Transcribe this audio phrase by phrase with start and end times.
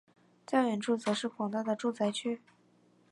[0.47, 2.41] 较远处则是广大的住宅区。